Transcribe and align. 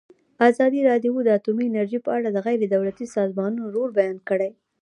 ازادي 0.49 0.81
راډیو 0.89 1.13
د 1.23 1.27
اټومي 1.37 1.65
انرژي 1.67 1.99
په 2.05 2.11
اړه 2.17 2.27
د 2.31 2.37
غیر 2.45 2.59
دولتي 2.75 3.05
سازمانونو 3.15 3.73
رول 3.75 3.89
بیان 3.99 4.17
کړی. 4.29 4.51